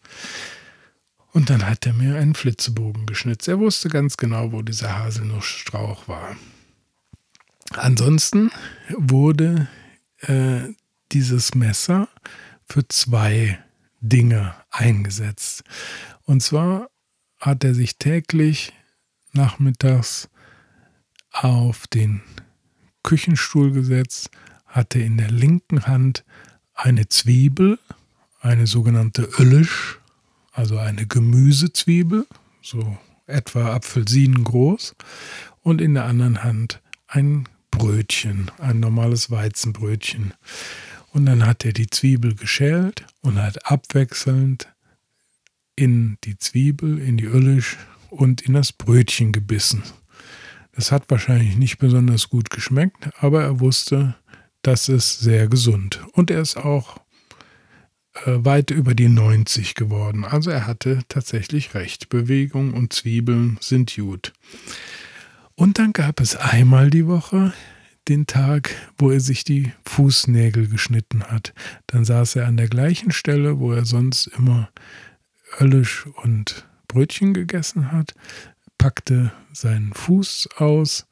Und 1.32 1.50
dann 1.50 1.66
hat 1.66 1.86
er 1.86 1.92
mir 1.92 2.16
einen 2.16 2.34
Flitzebogen 2.34 3.04
geschnitzt. 3.04 3.46
Er 3.46 3.58
wusste 3.58 3.88
ganz 3.88 4.16
genau, 4.16 4.52
wo 4.52 4.62
dieser 4.62 4.96
Haselnussstrauch 4.98 6.08
war. 6.08 6.36
Ansonsten 7.74 8.50
wurde 8.96 9.68
äh, 10.20 10.60
dieses 11.12 11.54
Messer 11.54 12.08
für 12.64 12.88
zwei 12.88 13.58
Dinge 14.00 14.54
eingesetzt. 14.70 15.64
Und 16.24 16.42
zwar 16.42 16.88
hat 17.46 17.62
er 17.62 17.74
sich 17.74 17.96
täglich 17.96 18.72
nachmittags 19.32 20.28
auf 21.30 21.86
den 21.86 22.20
Küchenstuhl 23.04 23.70
gesetzt, 23.70 24.30
hatte 24.66 24.98
in 24.98 25.16
der 25.16 25.30
linken 25.30 25.86
Hand 25.86 26.24
eine 26.74 27.08
Zwiebel, 27.08 27.78
eine 28.40 28.66
sogenannte 28.66 29.28
Öllisch, 29.38 30.00
also 30.50 30.76
eine 30.78 31.06
Gemüsezwiebel, 31.06 32.26
so 32.62 32.98
etwa 33.26 33.74
Apfelsinen 33.74 34.42
groß, 34.42 34.96
und 35.62 35.80
in 35.80 35.94
der 35.94 36.04
anderen 36.04 36.42
Hand 36.42 36.82
ein 37.06 37.48
Brötchen, 37.70 38.50
ein 38.58 38.80
normales 38.80 39.30
Weizenbrötchen. 39.30 40.34
Und 41.12 41.26
dann 41.26 41.46
hat 41.46 41.64
er 41.64 41.72
die 41.72 41.88
Zwiebel 41.88 42.34
geschält 42.34 43.06
und 43.20 43.40
hat 43.40 43.70
abwechselnd 43.70 44.68
in 45.76 46.18
die 46.24 46.38
Zwiebel, 46.38 46.98
in 46.98 47.16
die 47.16 47.26
Öllisch 47.26 47.76
und 48.10 48.40
in 48.40 48.54
das 48.54 48.72
Brötchen 48.72 49.32
gebissen. 49.32 49.82
Das 50.72 50.92
hat 50.92 51.10
wahrscheinlich 51.10 51.56
nicht 51.56 51.78
besonders 51.78 52.28
gut 52.28 52.50
geschmeckt, 52.50 53.08
aber 53.20 53.42
er 53.42 53.60
wusste, 53.60 54.16
das 54.62 54.88
ist 54.88 55.20
sehr 55.20 55.48
gesund. 55.48 56.00
Und 56.12 56.30
er 56.30 56.40
ist 56.40 56.56
auch 56.56 56.98
äh, 58.24 58.44
weit 58.44 58.70
über 58.70 58.94
die 58.94 59.08
90 59.08 59.74
geworden. 59.74 60.24
Also 60.24 60.50
er 60.50 60.66
hatte 60.66 61.00
tatsächlich 61.08 61.74
recht. 61.74 62.08
Bewegung 62.08 62.74
und 62.74 62.92
Zwiebeln 62.92 63.58
sind 63.60 63.94
gut. 63.94 64.32
Und 65.54 65.78
dann 65.78 65.92
gab 65.92 66.20
es 66.20 66.36
einmal 66.36 66.90
die 66.90 67.06
Woche 67.06 67.52
den 68.08 68.26
Tag, 68.26 68.70
wo 68.98 69.10
er 69.10 69.20
sich 69.20 69.44
die 69.44 69.72
Fußnägel 69.84 70.68
geschnitten 70.68 71.24
hat. 71.24 71.54
Dann 71.86 72.04
saß 72.04 72.36
er 72.36 72.46
an 72.46 72.56
der 72.56 72.68
gleichen 72.68 73.10
Stelle, 73.10 73.58
wo 73.58 73.72
er 73.72 73.84
sonst 73.84 74.26
immer 74.26 74.68
Öllisch 75.60 76.06
und 76.22 76.66
Brötchen 76.88 77.34
gegessen 77.34 77.92
hat, 77.92 78.14
packte 78.78 79.32
seinen 79.52 79.92
Fuß 79.92 80.48
aus 80.56 81.06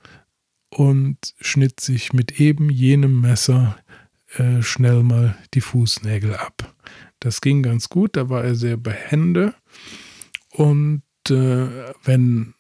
und 0.68 1.34
schnitt 1.40 1.80
sich 1.80 2.12
mit 2.12 2.40
eben 2.40 2.70
jenem 2.70 3.20
Messer 3.20 3.76
äh, 4.36 4.62
schnell 4.62 5.02
mal 5.02 5.36
die 5.54 5.60
Fußnägel 5.60 6.36
ab. 6.36 6.74
Das 7.20 7.40
ging 7.40 7.62
ganz 7.62 7.88
gut, 7.88 8.16
da 8.16 8.28
war 8.28 8.44
er 8.44 8.54
sehr 8.54 8.76
behende 8.76 9.54
und 10.50 11.02
äh, 11.30 11.92
wenn 12.04 12.54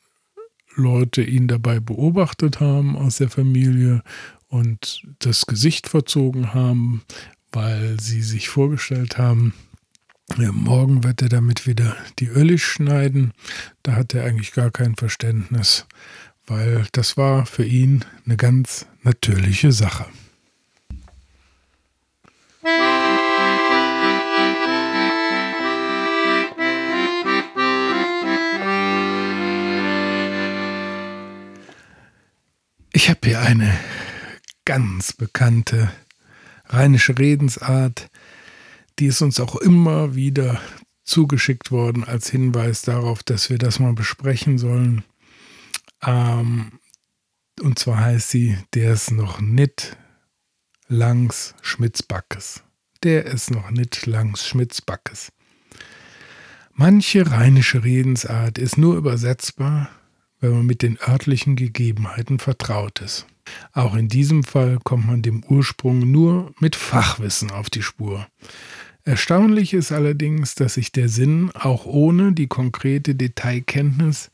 Leute 0.74 1.22
ihn 1.22 1.48
dabei 1.48 1.80
beobachtet 1.80 2.60
haben 2.60 2.96
aus 2.96 3.18
der 3.18 3.30
Familie 3.30 4.02
und 4.48 5.06
das 5.18 5.46
Gesicht 5.46 5.88
verzogen 5.88 6.54
haben, 6.54 7.02
weil 7.52 8.00
sie 8.00 8.22
sich 8.22 8.48
vorgestellt 8.48 9.18
haben, 9.18 9.54
ja, 10.38 10.50
morgen 10.52 11.04
wird 11.04 11.22
er 11.22 11.28
damit 11.28 11.66
wieder 11.66 11.96
die 12.18 12.28
Ölle 12.28 12.58
schneiden. 12.58 13.32
Da 13.82 13.94
hat 13.94 14.14
er 14.14 14.24
eigentlich 14.24 14.52
gar 14.52 14.70
kein 14.70 14.96
Verständnis, 14.96 15.86
weil 16.46 16.86
das 16.92 17.16
war 17.16 17.46
für 17.46 17.64
ihn 17.64 18.04
eine 18.24 18.36
ganz 18.36 18.86
natürliche 19.02 19.70
Sache. 19.70 20.06
Ich 32.92 33.10
habe 33.10 33.20
hier 33.24 33.40
eine 33.40 33.78
ganz 34.64 35.12
bekannte 35.12 35.90
rheinische 36.68 37.18
Redensart, 37.18 38.08
die 38.98 39.06
ist 39.06 39.22
uns 39.22 39.40
auch 39.40 39.56
immer 39.56 40.14
wieder 40.14 40.60
zugeschickt 41.04 41.70
worden 41.70 42.04
als 42.04 42.30
Hinweis 42.30 42.82
darauf, 42.82 43.22
dass 43.22 43.50
wir 43.50 43.58
das 43.58 43.78
mal 43.78 43.92
besprechen 43.92 44.58
sollen. 44.58 45.04
Ähm, 46.02 46.78
und 47.60 47.78
zwar 47.78 48.00
heißt 48.00 48.30
sie, 48.30 48.56
der 48.74 48.92
ist 48.94 49.10
noch 49.10 49.40
nicht 49.40 49.96
langs 50.88 51.54
Schmitzbackes. 51.62 52.62
Der 53.02 53.26
ist 53.26 53.50
noch 53.50 53.70
nicht 53.70 54.06
langs 54.06 54.46
Schmitzbackes. 54.46 55.32
Manche 56.72 57.30
rheinische 57.30 57.84
Redensart 57.84 58.58
ist 58.58 58.78
nur 58.78 58.96
übersetzbar, 58.96 59.90
wenn 60.40 60.52
man 60.52 60.66
mit 60.66 60.82
den 60.82 60.98
örtlichen 61.06 61.54
Gegebenheiten 61.54 62.38
vertraut 62.38 63.00
ist. 63.00 63.26
Auch 63.72 63.94
in 63.94 64.08
diesem 64.08 64.42
Fall 64.42 64.78
kommt 64.82 65.06
man 65.06 65.22
dem 65.22 65.44
Ursprung 65.44 66.10
nur 66.10 66.52
mit 66.58 66.76
Fachwissen 66.76 67.50
auf 67.50 67.70
die 67.70 67.82
Spur. 67.82 68.26
Erstaunlich 69.04 69.74
ist 69.74 69.92
allerdings, 69.92 70.54
dass 70.54 70.74
sich 70.74 70.90
der 70.90 71.10
Sinn 71.10 71.50
auch 71.52 71.84
ohne 71.84 72.32
die 72.32 72.46
konkrete 72.46 73.14
Detailkenntnis 73.14 74.30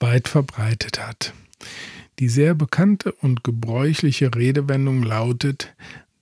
weit 0.00 0.26
verbreitet 0.26 1.06
hat. 1.06 1.34
Die 2.18 2.28
sehr 2.28 2.54
bekannte 2.54 3.12
und 3.12 3.44
gebräuchliche 3.44 4.34
Redewendung 4.34 5.04
lautet, 5.04 5.74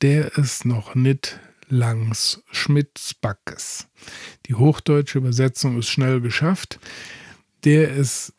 der 0.02 0.36
ist 0.36 0.66
noch 0.66 0.94
nit 0.94 1.40
langs 1.68 2.42
Schmitzbackes. 2.50 3.88
Die 4.44 4.54
hochdeutsche 4.54 5.18
Übersetzung 5.18 5.78
ist 5.78 5.88
schnell 5.88 6.20
geschafft. 6.20 6.78
Der 7.64 7.94
ist 7.94 8.34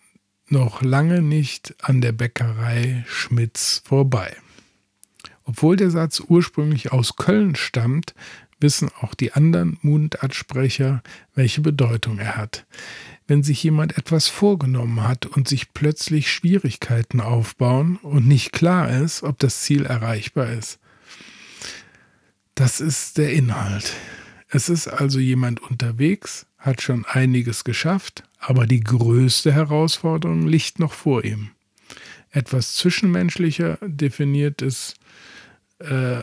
noch 0.50 0.84
lange 0.84 1.24
nicht 1.24 1.76
an 1.82 2.00
der 2.00 2.12
Bäckerei 2.12 3.04
Schmitz 3.08 3.82
vorbei. 3.84 4.38
Obwohl 5.44 5.78
der 5.78 5.90
Satz 5.90 6.22
ursprünglich 6.26 6.92
aus 6.92 7.16
Köln 7.16 7.56
stammt, 7.56 8.14
wissen 8.60 8.90
auch 9.02 9.14
die 9.14 9.34
anderen 9.34 9.78
Mundartsprecher, 9.82 11.02
welche 11.36 11.62
Bedeutung 11.62 12.18
er 12.20 12.38
hat. 12.38 12.66
Wenn 13.28 13.44
sich 13.44 13.62
jemand 13.64 13.98
etwas 13.98 14.28
vorgenommen 14.28 15.04
hat 15.04 15.26
und 15.26 15.48
sich 15.48 15.74
plötzlich 15.74 16.32
Schwierigkeiten 16.32 17.20
aufbauen 17.20 17.98
und 17.98 18.28
nicht 18.28 18.52
klar 18.52 18.90
ist, 18.90 19.24
ob 19.24 19.38
das 19.40 19.62
Ziel 19.62 19.86
erreichbar 19.86 20.52
ist. 20.52 20.80
Das 22.56 22.80
ist 22.80 23.18
der 23.18 23.34
Inhalt. 23.34 23.94
Es 24.50 24.70
ist 24.70 24.88
also 24.88 25.20
jemand 25.20 25.62
unterwegs, 25.62 26.48
hat 26.58 26.82
schon 26.82 27.06
einiges 27.06 27.64
geschafft, 27.64 28.24
aber 28.40 28.66
die 28.66 28.80
größte 28.80 29.52
Herausforderung 29.54 30.48
liegt 30.48 30.80
noch 30.80 30.94
vor 30.94 31.24
ihm. 31.24 31.52
Etwas 32.32 32.76
zwischenmenschlicher 32.76 33.78
definiert 33.82 34.62
es 34.62 34.96
äh, 35.80 36.22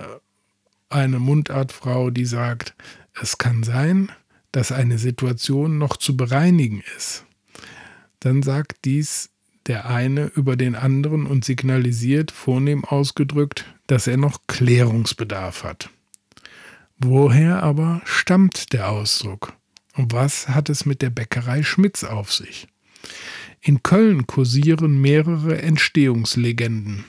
eine 0.95 1.19
Mundartfrau, 1.19 2.11
die 2.11 2.25
sagt, 2.25 2.75
es 3.21 3.39
kann 3.39 3.63
sein, 3.63 4.11
dass 4.53 4.73
eine 4.73 4.99
Situation 4.99 5.79
noch 5.79 5.97
zu 5.97 6.17
bereinigen 6.17 6.83
ist. 6.97 7.25
Dann 8.21 8.43
sagt 8.43 8.85
dies 8.85 9.31
der 9.67 9.89
eine 9.89 10.27
über 10.27 10.57
den 10.57 10.75
anderen 10.75 11.27
und 11.27 11.45
signalisiert, 11.45 12.31
vornehm 12.31 12.85
ausgedrückt, 12.85 13.65
dass 13.87 14.07
er 14.07 14.17
noch 14.17 14.41
Klärungsbedarf 14.47 15.65
hat. 15.65 15.91
Woher 16.99 17.63
aber 17.63 18.03
stammt 18.05 18.73
der 18.73 18.91
Ausdruck? 18.91 19.55
Und 19.97 20.13
was 20.13 20.49
hat 20.49 20.69
es 20.69 20.87
mit 20.87 21.03
der 21.03 21.11
Bäckerei 21.11 21.63
Schmitz 21.63 22.05
auf 22.05 22.33
sich? 22.33 22.69
In 23.61 23.83
Köln 23.83 24.27
kursieren 24.27 25.01
mehrere 25.01 25.63
Entstehungslegenden. 25.63 27.05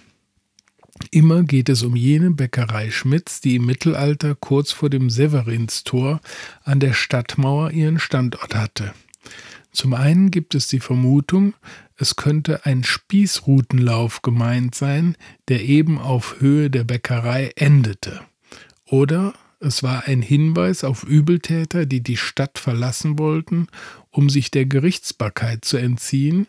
Immer 1.12 1.44
geht 1.44 1.70
es 1.70 1.84
um 1.84 1.96
jene 1.96 2.32
Bäckerei 2.32 2.92
Schmitz, 2.92 3.42
die 3.42 3.56
im 3.56 3.66
Mittelalter 3.66 4.36
kurz 4.36 4.72
vor 4.72 4.90
dem 4.90 5.10
Severinstor 5.10 6.22
an 6.64 6.80
der 6.80 6.94
Stadtmauer 6.94 7.72
ihren 7.72 8.00
Standort 8.00 8.56
hatte. 8.56 8.94
Zum 9.72 9.94
einen 9.94 10.32
gibt 10.32 10.56
es 10.56 10.68
die 10.68 10.80
Vermutung, 10.80 11.54
es 11.98 12.16
könnte 12.16 12.66
ein 12.66 12.84
Spießrutenlauf 12.84 14.22
gemeint 14.22 14.76
sein, 14.76 15.16
der 15.48 15.64
eben 15.64 15.98
auf 16.00 16.40
Höhe 16.40 16.70
der 16.70 16.84
Bäckerei 16.84 17.52
endete. 17.56 18.22
Oder 18.86 19.34
es 19.66 19.82
war 19.82 20.08
ein 20.08 20.22
Hinweis 20.22 20.84
auf 20.84 21.04
Übeltäter, 21.04 21.88
die 21.88 22.02
die 22.02 22.18
Stadt 22.18 22.60
verlassen 22.60 23.18
wollten, 23.18 23.68
um 24.12 24.30
sich 24.30 24.52
der 24.52 24.68
Gerichtsbarkeit 24.68 25.66
zu 25.66 25.78
entziehen 25.78 26.48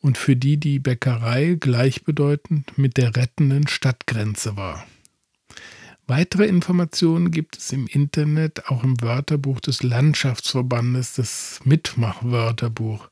und 0.00 0.18
für 0.18 0.36
die 0.36 0.58
die 0.58 0.78
Bäckerei 0.78 1.56
gleichbedeutend 1.58 2.76
mit 2.76 2.98
der 2.98 3.16
rettenden 3.16 3.68
Stadtgrenze 3.68 4.56
war. 4.56 4.86
Weitere 6.06 6.46
Informationen 6.46 7.30
gibt 7.30 7.56
es 7.56 7.72
im 7.72 7.86
Internet, 7.86 8.68
auch 8.68 8.84
im 8.84 9.00
Wörterbuch 9.00 9.60
des 9.60 9.82
Landschaftsverbandes, 9.82 11.14
das 11.14 11.60
Mitmachwörterbuch. 11.64 13.08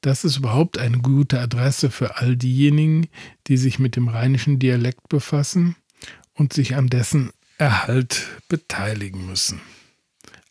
Das 0.00 0.24
ist 0.24 0.38
überhaupt 0.38 0.78
eine 0.78 0.98
gute 0.98 1.40
Adresse 1.40 1.90
für 1.90 2.16
all 2.16 2.36
diejenigen, 2.36 3.08
die 3.48 3.58
sich 3.58 3.78
mit 3.78 3.96
dem 3.96 4.08
rheinischen 4.08 4.58
Dialekt 4.58 5.08
befassen 5.10 5.76
und 6.34 6.54
sich 6.54 6.74
an 6.74 6.88
dessen 6.88 7.32
Erhalt 7.62 8.26
beteiligen 8.48 9.24
müssen. 9.24 9.60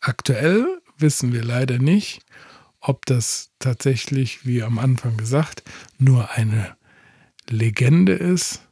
Aktuell 0.00 0.80
wissen 0.96 1.34
wir 1.34 1.44
leider 1.44 1.78
nicht, 1.78 2.22
ob 2.80 3.04
das 3.04 3.50
tatsächlich, 3.58 4.46
wie 4.46 4.62
am 4.62 4.78
Anfang 4.78 5.18
gesagt, 5.18 5.62
nur 5.98 6.30
eine 6.30 6.74
Legende 7.50 8.14
ist 8.14 8.62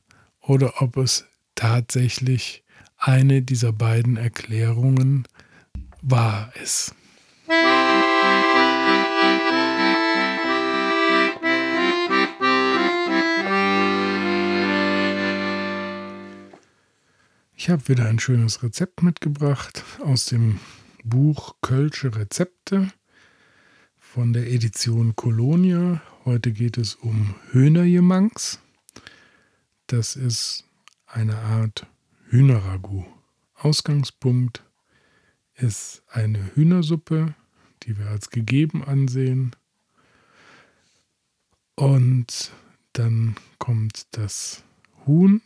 oder 0.41 0.81
ob 0.81 0.97
es 0.97 1.27
tatsächlich 1.55 2.65
eine 2.97 3.43
dieser 3.43 3.75
beiden 3.75 4.17
Erklärungen 4.17 5.29
wahr 6.01 6.51
ist. 6.63 6.95
Ich 17.63 17.69
habe 17.69 17.89
wieder 17.89 18.07
ein 18.07 18.19
schönes 18.19 18.63
Rezept 18.63 19.03
mitgebracht 19.03 19.85
aus 20.03 20.25
dem 20.25 20.61
Buch 21.05 21.57
Kölsche 21.61 22.17
Rezepte 22.17 22.91
von 23.99 24.33
der 24.33 24.51
Edition 24.51 25.15
Kolonia. 25.15 26.01
Heute 26.25 26.53
geht 26.53 26.79
es 26.79 26.95
um 26.95 27.35
Hühnerjemangs. 27.51 28.61
Das 29.89 30.17
ist 30.17 30.65
eine 31.05 31.37
Art 31.37 31.87
Hühnerragout. 32.31 33.05
Ausgangspunkt 33.57 34.65
ist 35.55 36.03
eine 36.09 36.55
Hühnersuppe, 36.55 37.35
die 37.83 37.99
wir 37.99 38.07
als 38.07 38.31
gegeben 38.31 38.83
ansehen. 38.83 39.55
Und 41.75 42.53
dann 42.95 43.37
kommt 43.59 44.07
das 44.13 44.65
Huhn 45.05 45.43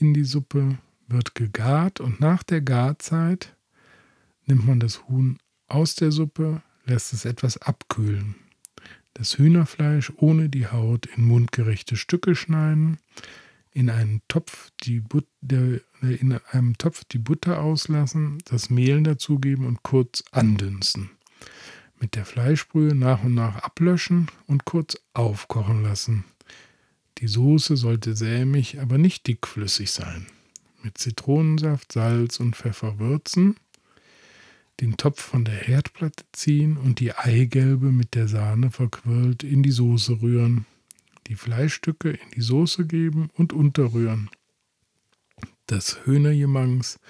in 0.00 0.14
die 0.14 0.24
Suppe, 0.24 0.78
wird 1.06 1.34
gegart 1.34 2.00
und 2.00 2.20
nach 2.20 2.42
der 2.42 2.60
Garzeit 2.60 3.56
nimmt 4.46 4.66
man 4.66 4.80
das 4.80 5.08
Huhn 5.08 5.38
aus 5.66 5.94
der 5.94 6.12
Suppe, 6.12 6.62
lässt 6.84 7.12
es 7.12 7.24
etwas 7.24 7.58
abkühlen. 7.58 8.34
Das 9.14 9.38
Hühnerfleisch 9.38 10.12
ohne 10.16 10.48
die 10.48 10.68
Haut 10.68 11.06
in 11.06 11.24
mundgerechte 11.24 11.96
Stücke 11.96 12.34
schneiden, 12.36 12.98
in 13.72 13.90
einen 13.90 14.22
Topf 14.28 14.70
die, 14.82 15.00
But 15.00 15.26
in 15.50 16.38
einem 16.50 16.78
Topf 16.78 17.04
die 17.04 17.18
Butter 17.18 17.60
auslassen, 17.60 18.38
das 18.44 18.70
Mehl 18.70 19.02
dazugeben 19.02 19.66
und 19.66 19.82
kurz 19.82 20.22
andünsten. 20.30 21.10
Mit 22.00 22.14
der 22.14 22.24
Fleischbrühe 22.24 22.94
nach 22.94 23.24
und 23.24 23.34
nach 23.34 23.56
ablöschen 23.56 24.30
und 24.46 24.64
kurz 24.64 24.96
aufkochen 25.14 25.82
lassen. 25.82 26.24
Die 27.18 27.26
Soße 27.26 27.76
sollte 27.76 28.14
sämig, 28.14 28.80
aber 28.80 28.96
nicht 28.96 29.26
dickflüssig 29.26 29.90
sein. 29.90 30.26
Mit 30.82 30.98
Zitronensaft, 30.98 31.92
Salz 31.92 32.38
und 32.38 32.54
Pfeffer 32.54 33.00
würzen, 33.00 33.56
den 34.80 34.96
Topf 34.96 35.20
von 35.20 35.44
der 35.44 35.56
Herdplatte 35.56 36.24
ziehen 36.32 36.76
und 36.76 37.00
die 37.00 37.12
Eigelbe 37.12 37.90
mit 37.90 38.14
der 38.14 38.28
Sahne 38.28 38.70
verquirlt 38.70 39.42
in 39.42 39.64
die 39.64 39.72
Soße 39.72 40.22
rühren. 40.22 40.66
Die 41.26 41.34
Fleischstücke 41.34 42.10
in 42.10 42.30
die 42.36 42.40
Soße 42.40 42.86
geben 42.86 43.30
und 43.34 43.52
unterrühren. 43.52 44.30
Das 45.66 46.06
Hühnerjemangs 46.06 47.00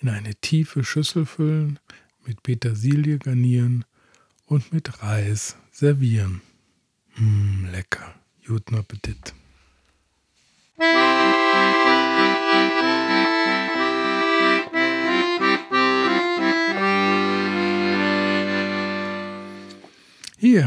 in 0.00 0.10
eine 0.10 0.34
tiefe 0.34 0.84
Schüssel 0.84 1.24
füllen, 1.24 1.78
mit 2.26 2.42
Petersilie 2.42 3.18
garnieren 3.18 3.86
und 4.46 4.72
mit 4.72 5.02
Reis 5.02 5.56
servieren. 5.72 6.42
Mmm, 7.16 7.68
lecker. 7.72 8.14
Guten 8.46 8.74
Appetit. 8.74 9.34
Hier 10.76 10.86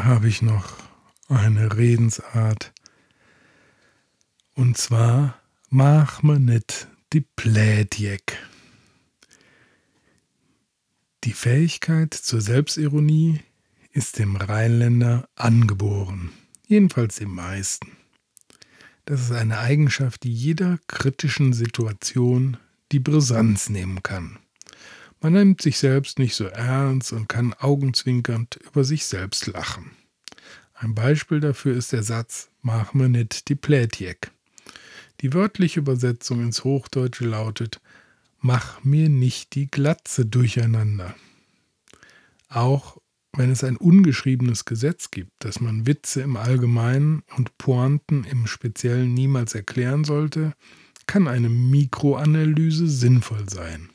habe 0.05 0.29
ich 0.29 0.41
noch 0.41 0.77
eine 1.27 1.75
Redensart. 1.75 2.71
Und 4.55 4.77
zwar, 4.77 5.41
mach 5.69 6.23
mir 6.23 6.39
nicht 6.39 6.87
die 7.11 7.19
Plädjek. 7.21 8.37
Die 11.25 11.33
Fähigkeit 11.33 12.13
zur 12.13 12.39
Selbstironie 12.39 13.41
ist 13.91 14.19
dem 14.19 14.37
Rheinländer 14.37 15.27
angeboren, 15.35 16.31
jedenfalls 16.65 17.17
dem 17.17 17.35
meisten. 17.35 17.96
Das 19.07 19.21
ist 19.21 19.31
eine 19.31 19.59
Eigenschaft, 19.59 20.23
die 20.23 20.33
jeder 20.33 20.79
kritischen 20.87 21.53
Situation 21.53 22.57
die 22.91 22.99
Brisanz 22.99 23.69
nehmen 23.69 24.03
kann. 24.03 24.37
Man 25.21 25.31
nimmt 25.31 25.61
sich 25.61 25.77
selbst 25.77 26.19
nicht 26.19 26.35
so 26.35 26.43
ernst 26.43 27.13
und 27.13 27.29
kann 27.29 27.53
augenzwinkernd 27.53 28.59
über 28.67 28.83
sich 28.83 29.05
selbst 29.05 29.47
lachen. 29.47 29.91
Ein 30.73 30.93
Beispiel 30.93 31.39
dafür 31.39 31.77
ist 31.77 31.93
der 31.93 32.03
Satz 32.03 32.49
Mach 32.61 32.93
mir 32.93 33.07
nit 33.07 33.47
die 33.47 33.55
Plätjek. 33.55 34.29
Die 35.21 35.33
wörtliche 35.33 35.79
Übersetzung 35.79 36.41
ins 36.41 36.65
Hochdeutsche 36.65 37.27
lautet 37.27 37.79
Mach 38.41 38.83
mir 38.83 39.07
nicht 39.07 39.55
die 39.55 39.71
Glatze 39.71 40.25
durcheinander. 40.25 41.15
Auch 42.49 42.97
wenn 43.37 43.51
es 43.51 43.63
ein 43.63 43.77
ungeschriebenes 43.77 44.65
Gesetz 44.65 45.11
gibt, 45.11 45.31
dass 45.45 45.61
man 45.61 45.85
Witze 45.85 46.21
im 46.21 46.35
Allgemeinen 46.37 47.23
und 47.37 47.57
Pointen 47.57 48.23
im 48.23 48.47
Speziellen 48.47 49.13
niemals 49.13 49.53
erklären 49.53 50.03
sollte, 50.03 50.53
kann 51.05 51.27
eine 51.27 51.49
Mikroanalyse 51.49 52.87
sinnvoll 52.87 53.47
sein. 53.47 53.89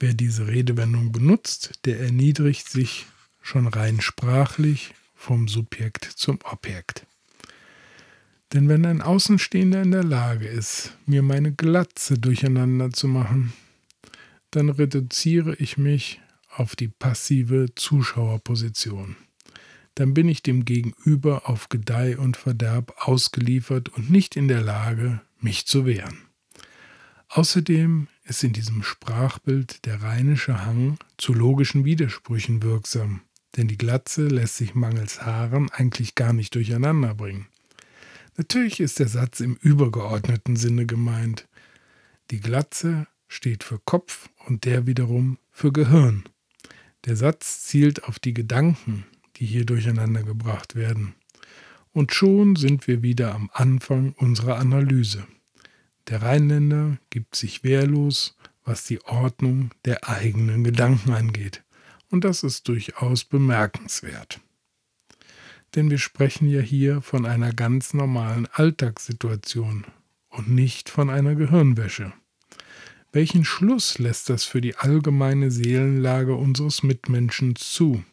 Wer 0.00 0.14
diese 0.14 0.48
Redewendung 0.48 1.12
benutzt, 1.12 1.80
der 1.84 2.00
erniedrigt 2.00 2.68
sich 2.68 3.06
schon 3.42 3.66
rein 3.66 4.00
sprachlich 4.00 4.94
vom 5.14 5.46
Subjekt 5.48 6.04
zum 6.04 6.38
Objekt. 6.44 7.06
Denn 8.52 8.68
wenn 8.68 8.86
ein 8.86 9.02
Außenstehender 9.02 9.82
in 9.82 9.90
der 9.90 10.04
Lage 10.04 10.46
ist, 10.46 10.96
mir 11.04 11.22
meine 11.22 11.52
Glatze 11.52 12.18
durcheinander 12.18 12.90
zu 12.92 13.08
machen, 13.08 13.52
dann 14.50 14.70
reduziere 14.70 15.54
ich 15.56 15.76
mich 15.76 16.20
auf 16.58 16.76
die 16.76 16.88
passive 16.88 17.66
Zuschauerposition. 17.74 19.16
Dann 19.94 20.14
bin 20.14 20.28
ich 20.28 20.42
dem 20.42 20.64
Gegenüber 20.64 21.48
auf 21.48 21.68
Gedeih 21.68 22.18
und 22.18 22.36
Verderb 22.36 22.94
ausgeliefert 22.98 23.88
und 23.88 24.10
nicht 24.10 24.36
in 24.36 24.48
der 24.48 24.62
Lage, 24.62 25.20
mich 25.40 25.66
zu 25.66 25.86
wehren. 25.86 26.18
Außerdem 27.28 28.08
ist 28.24 28.44
in 28.44 28.52
diesem 28.52 28.82
Sprachbild 28.82 29.84
der 29.86 30.02
rheinische 30.02 30.64
Hang 30.64 30.98
zu 31.16 31.34
logischen 31.34 31.84
Widersprüchen 31.84 32.62
wirksam, 32.62 33.22
denn 33.56 33.68
die 33.68 33.76
Glatze 33.76 34.28
lässt 34.28 34.56
sich 34.56 34.74
mangels 34.74 35.22
Haaren 35.22 35.70
eigentlich 35.70 36.14
gar 36.14 36.32
nicht 36.32 36.54
durcheinander 36.54 37.14
bringen. 37.14 37.46
Natürlich 38.36 38.80
ist 38.80 38.98
der 39.00 39.08
Satz 39.08 39.40
im 39.40 39.56
übergeordneten 39.56 40.56
Sinne 40.56 40.86
gemeint. 40.86 41.48
Die 42.30 42.40
Glatze 42.40 43.08
steht 43.26 43.64
für 43.64 43.78
Kopf 43.80 44.28
und 44.46 44.64
der 44.64 44.86
wiederum 44.86 45.38
für 45.50 45.72
Gehirn. 45.72 46.24
Der 47.04 47.16
Satz 47.16 47.64
zielt 47.64 48.04
auf 48.04 48.18
die 48.18 48.34
Gedanken, 48.34 49.06
die 49.36 49.46
hier 49.46 49.64
durcheinander 49.64 50.22
gebracht 50.22 50.74
werden. 50.74 51.14
Und 51.92 52.12
schon 52.12 52.56
sind 52.56 52.86
wir 52.86 53.02
wieder 53.02 53.34
am 53.34 53.50
Anfang 53.52 54.12
unserer 54.14 54.58
Analyse. 54.58 55.26
Der 56.08 56.22
Rheinländer 56.22 56.98
gibt 57.10 57.36
sich 57.36 57.64
wehrlos, 57.64 58.36
was 58.64 58.84
die 58.84 59.02
Ordnung 59.04 59.70
der 59.84 60.08
eigenen 60.08 60.64
Gedanken 60.64 61.12
angeht. 61.12 61.62
Und 62.10 62.24
das 62.24 62.42
ist 62.42 62.68
durchaus 62.68 63.24
bemerkenswert. 63.24 64.40
Denn 65.74 65.90
wir 65.90 65.98
sprechen 65.98 66.48
ja 66.48 66.60
hier 66.60 67.02
von 67.02 67.26
einer 67.26 67.52
ganz 67.52 67.92
normalen 67.92 68.46
Alltagssituation 68.52 69.86
und 70.28 70.48
nicht 70.48 70.88
von 70.88 71.10
einer 71.10 71.34
Gehirnwäsche. 71.34 72.12
Welchen 73.10 73.46
Schluss 73.46 73.98
lässt 73.98 74.28
das 74.28 74.44
für 74.44 74.60
die 74.60 74.76
allgemeine 74.76 75.50
Seelenlage 75.50 76.34
unseres 76.34 76.82
Mitmenschen 76.82 77.56
zu? 77.56 78.04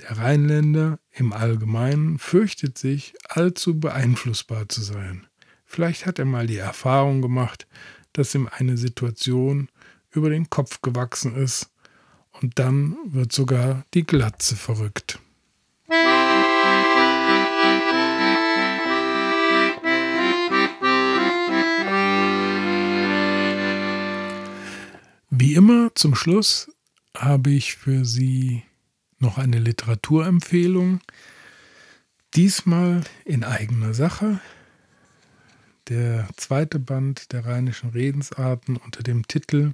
Der 0.00 0.18
Rheinländer 0.18 0.98
im 1.12 1.32
Allgemeinen 1.32 2.18
fürchtet 2.18 2.78
sich, 2.78 3.14
allzu 3.28 3.78
beeinflussbar 3.78 4.68
zu 4.68 4.82
sein. 4.82 5.28
Vielleicht 5.64 6.04
hat 6.04 6.18
er 6.18 6.24
mal 6.24 6.48
die 6.48 6.56
Erfahrung 6.56 7.22
gemacht, 7.22 7.68
dass 8.12 8.34
ihm 8.34 8.48
eine 8.50 8.76
Situation 8.76 9.68
über 10.10 10.30
den 10.30 10.50
Kopf 10.50 10.82
gewachsen 10.82 11.36
ist 11.36 11.70
und 12.40 12.58
dann 12.58 12.96
wird 13.04 13.32
sogar 13.32 13.84
die 13.94 14.04
Glatze 14.04 14.56
verrückt. 14.56 15.20
Wie 25.48 25.54
immer 25.54 25.90
zum 25.94 26.14
Schluss 26.14 26.70
habe 27.16 27.48
ich 27.48 27.76
für 27.76 28.04
Sie 28.04 28.64
noch 29.18 29.38
eine 29.38 29.58
Literaturempfehlung. 29.58 31.00
Diesmal 32.34 33.00
in 33.24 33.44
eigener 33.44 33.94
Sache. 33.94 34.40
Der 35.88 36.28
zweite 36.36 36.78
Band 36.78 37.32
der 37.32 37.46
rheinischen 37.46 37.88
Redensarten 37.88 38.76
unter 38.76 39.02
dem 39.02 39.26
Titel 39.26 39.72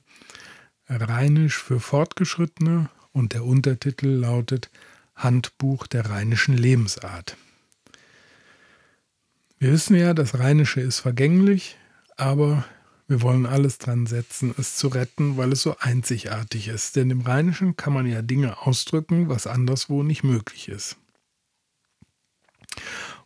Rheinisch 0.89 1.59
für 1.59 1.81
Fortgeschrittene 1.81 2.89
und 3.11 3.33
der 3.33 3.45
Untertitel 3.45 4.11
lautet 4.11 4.71
Handbuch 5.17 5.89
der 5.89 6.09
rheinischen 6.09 6.57
Lebensart. 6.57 7.37
Wir 9.59 9.73
wissen 9.73 9.97
ja, 9.97 10.15
das 10.15 10.39
Rheinische 10.39 10.81
ist 10.81 11.01
vergänglich, 11.01 11.77
aber 12.17 12.65
wir 13.07 13.21
wollen 13.21 13.47
alles 13.47 13.79
dran 13.79 14.07
setzen, 14.07 14.55
es 14.57 14.77
zu 14.77 14.89
retten, 14.89 15.37
weil 15.37 15.53
es 15.53 15.63
so 15.63 15.77
einzigartig 15.79 16.69
ist. 16.69 16.97
Denn 16.97 17.11
im 17.11 17.21
Rheinischen 17.21 17.77
kann 17.77 17.93
man 17.93 18.07
ja 18.07 18.23
Dinge 18.23 18.63
ausdrücken, 18.67 19.29
was 19.29 19.47
anderswo 19.47 20.03
nicht 20.03 20.25
möglich 20.25 20.69
ist. 20.69 20.97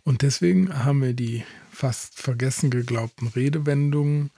Und 0.02 0.22
deswegen 0.22 0.84
haben 0.84 1.02
wir 1.02 1.14
die 1.14 1.44
fast 1.70 2.18
vergessen 2.18 2.70
geglaubten 2.70 3.28
Redewendungen 3.28 4.30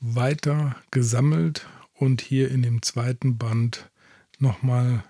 weiter 0.00 0.76
gesammelt 0.90 1.66
und 1.94 2.20
hier 2.20 2.50
in 2.50 2.62
dem 2.62 2.82
zweiten 2.82 3.36
Band 3.36 3.90
nochmal 4.38 5.04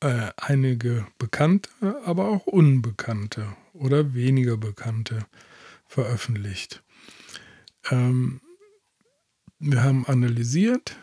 äh, 0.00 0.30
einige 0.36 1.06
bekannte, 1.18 1.70
aber 2.04 2.28
auch 2.28 2.46
unbekannte 2.46 3.48
oder 3.72 4.14
weniger 4.14 4.56
bekannte 4.56 5.26
veröffentlicht. 5.86 6.82
Ähm, 7.90 8.40
wir 9.72 9.82
haben 9.82 10.06
analysiert, 10.06 10.96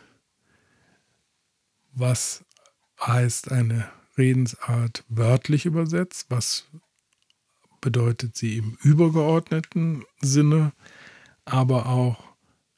was 1.94 2.46
heißt 3.00 3.52
eine 3.52 3.90
Redensart 4.18 5.04
wörtlich 5.08 5.66
übersetzt, 5.66 6.28
was 6.30 6.68
bedeutet 7.80 8.38
sie 8.38 8.58
im 8.58 8.78
übergeordneten 8.84 10.06
Sinne, 10.22 10.74
aber 11.44 11.88
auch 11.88 12.24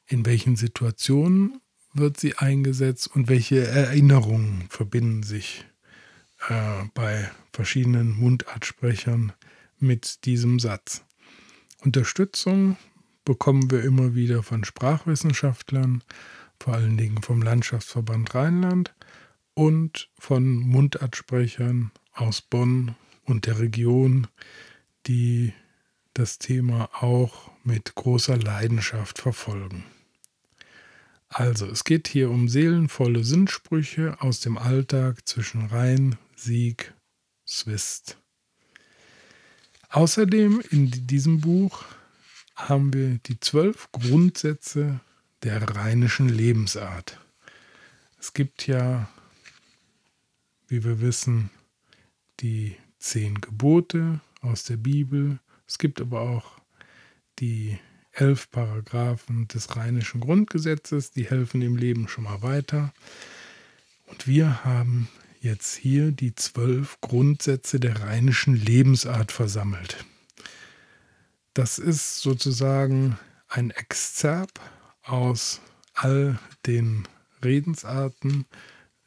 in 0.06 0.24
welchen 0.24 0.56
Situationen 0.56 1.60
wird 1.92 2.18
sie 2.18 2.36
eingesetzt 2.38 3.08
und 3.14 3.28
welche 3.28 3.66
Erinnerungen 3.66 4.66
verbinden 4.70 5.22
sich 5.22 5.66
äh, 6.48 6.84
bei 6.94 7.30
verschiedenen 7.52 8.18
Mundartsprechern 8.18 9.32
mit 9.78 10.24
diesem 10.24 10.58
Satz. 10.58 11.04
Unterstützung 11.82 12.78
bekommen 13.24 13.70
wir 13.70 13.82
immer 13.82 14.14
wieder 14.14 14.42
von 14.42 14.64
Sprachwissenschaftlern, 14.64 16.02
vor 16.60 16.74
allen 16.74 16.96
Dingen 16.96 17.22
vom 17.22 17.42
Landschaftsverband 17.42 18.34
Rheinland 18.34 18.94
und 19.54 20.10
von 20.18 20.56
Mundartsprechern 20.56 21.90
aus 22.12 22.42
Bonn 22.42 22.94
und 23.24 23.46
der 23.46 23.58
Region, 23.58 24.26
die 25.06 25.52
das 26.12 26.38
Thema 26.38 26.88
auch 26.92 27.50
mit 27.64 27.94
großer 27.94 28.36
Leidenschaft 28.36 29.18
verfolgen. 29.18 29.84
Also, 31.28 31.66
es 31.66 31.82
geht 31.82 32.06
hier 32.06 32.30
um 32.30 32.48
seelenvolle 32.48 33.24
Sinnsprüche 33.24 34.16
aus 34.20 34.40
dem 34.40 34.56
Alltag 34.56 35.26
zwischen 35.26 35.66
Rhein, 35.66 36.16
Sieg, 36.36 36.94
Swist. 37.46 38.18
Außerdem 39.88 40.62
in 40.70 40.90
diesem 41.06 41.40
Buch 41.40 41.84
haben 42.54 42.92
wir 42.92 43.18
die 43.18 43.40
zwölf 43.40 43.90
Grundsätze 43.92 45.00
der 45.42 45.62
rheinischen 45.62 46.28
Lebensart. 46.28 47.18
Es 48.18 48.32
gibt 48.32 48.66
ja, 48.66 49.08
wie 50.68 50.84
wir 50.84 51.00
wissen, 51.00 51.50
die 52.40 52.76
zehn 52.98 53.40
Gebote 53.40 54.20
aus 54.40 54.64
der 54.64 54.76
Bibel. 54.76 55.38
Es 55.66 55.78
gibt 55.78 56.00
aber 56.00 56.20
auch 56.20 56.58
die 57.38 57.78
elf 58.12 58.50
Paragraphen 58.50 59.48
des 59.48 59.76
rheinischen 59.76 60.20
Grundgesetzes, 60.20 61.10
die 61.10 61.28
helfen 61.28 61.60
im 61.62 61.76
Leben 61.76 62.08
schon 62.08 62.24
mal 62.24 62.42
weiter. 62.42 62.94
Und 64.06 64.26
wir 64.26 64.64
haben 64.64 65.08
jetzt 65.40 65.74
hier 65.74 66.12
die 66.12 66.34
zwölf 66.34 67.00
Grundsätze 67.00 67.80
der 67.80 68.00
rheinischen 68.00 68.54
Lebensart 68.54 69.32
versammelt. 69.32 70.04
Das 71.54 71.78
ist 71.78 72.20
sozusagen 72.20 73.16
ein 73.48 73.70
Exzerp 73.70 74.50
aus 75.02 75.60
all 75.94 76.38
den 76.66 77.06
Redensarten, 77.44 78.46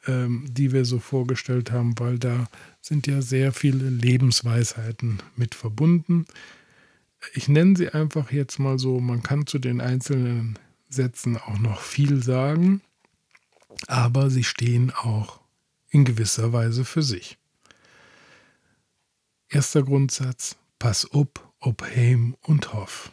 ähm, 0.06 0.46
die 0.48 0.72
wir 0.72 0.86
so 0.86 0.98
vorgestellt 0.98 1.70
haben, 1.70 1.98
weil 1.98 2.18
da 2.18 2.48
sind 2.80 3.06
ja 3.06 3.20
sehr 3.20 3.52
viele 3.52 3.90
Lebensweisheiten 3.90 5.18
mit 5.36 5.54
verbunden. 5.54 6.24
Ich 7.34 7.48
nenne 7.48 7.76
sie 7.76 7.90
einfach 7.90 8.32
jetzt 8.32 8.58
mal 8.58 8.78
so, 8.78 8.98
man 8.98 9.22
kann 9.22 9.46
zu 9.46 9.58
den 9.58 9.82
einzelnen 9.82 10.58
Sätzen 10.88 11.36
auch 11.36 11.58
noch 11.58 11.82
viel 11.82 12.22
sagen, 12.22 12.80
aber 13.88 14.30
sie 14.30 14.44
stehen 14.44 14.90
auch 14.90 15.40
in 15.90 16.06
gewisser 16.06 16.54
Weise 16.54 16.86
für 16.86 17.02
sich. 17.02 17.36
Erster 19.50 19.82
Grundsatz, 19.82 20.56
pass 20.78 21.10
up, 21.12 21.47
ob 21.60 21.82
heim 21.82 22.36
und 22.42 22.72
hoff. 22.72 23.10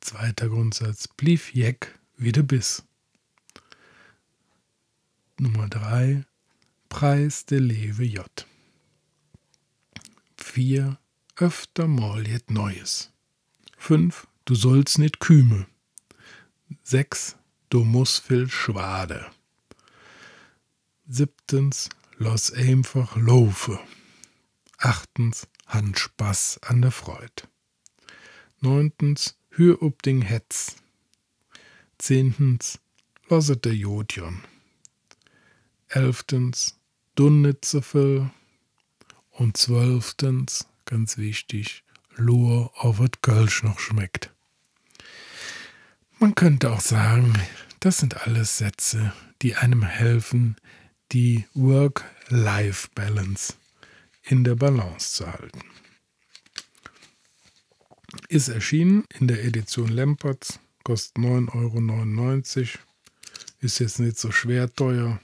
Zweiter 0.00 0.48
Grundsatz, 0.48 1.08
blieb 1.08 1.54
jeck 1.54 1.98
wie 2.16 2.32
du 2.32 2.42
bist. 2.42 2.84
Nummer 5.38 5.68
drei, 5.68 6.24
Preis 6.88 7.46
de 7.46 7.58
Lewe 7.58 8.04
J. 8.04 8.46
Vier, 10.36 10.98
öfter 11.36 11.86
mal 11.86 12.26
jet 12.26 12.50
Neues. 12.50 13.12
Fünf, 13.76 14.26
du 14.46 14.54
sollst 14.54 14.98
nit 14.98 15.20
küme. 15.20 15.66
Sechs, 16.82 17.36
du 17.68 17.84
musst 17.84 18.24
viel 18.24 18.48
schwade. 18.48 19.30
Siebtens, 21.06 21.88
los 22.16 22.52
einfach 22.52 23.16
laufe. 23.16 23.78
Achtens, 24.78 25.46
han 25.68 25.94
Spaß 25.94 26.58
an 26.62 26.82
der 26.82 26.90
Freud. 26.90 27.44
Neuntens, 28.60 29.38
hür 29.50 29.82
ob 29.82 30.02
ding 30.02 30.22
Hetz. 30.22 30.76
Zehntens, 31.98 32.80
loset 33.28 33.64
der 33.64 33.74
Jodjon. 33.74 34.42
Elftens, 35.88 36.76
dun 37.14 37.42
nit 37.42 37.64
so 37.64 37.82
viel. 37.82 38.30
Und 39.30 39.56
zwölftens, 39.56 40.66
ganz 40.86 41.18
wichtig, 41.18 41.84
Lur 42.16 42.72
auf 42.74 42.98
het 42.98 43.22
Kölsch 43.22 43.62
noch 43.62 43.78
schmeckt. 43.78 44.32
Man 46.18 46.34
könnte 46.34 46.72
auch 46.72 46.80
sagen, 46.80 47.32
das 47.80 47.98
sind 47.98 48.26
alles 48.26 48.58
Sätze, 48.58 49.12
die 49.42 49.54
einem 49.54 49.84
helfen, 49.84 50.56
die 51.12 51.46
Work-Life-Balance 51.54 53.54
in 54.28 54.44
der 54.44 54.54
Balance 54.54 55.14
zu 55.14 55.32
halten. 55.32 55.62
Ist 58.28 58.48
erschienen 58.48 59.04
in 59.18 59.26
der 59.26 59.42
Edition 59.44 59.88
Lempertz, 59.88 60.60
kostet 60.84 61.16
9,99 61.16 62.58
Euro. 62.58 62.78
Ist 63.60 63.78
jetzt 63.80 63.98
nicht 63.98 64.18
so 64.18 64.30
schwer 64.30 64.72
teuer, 64.72 65.18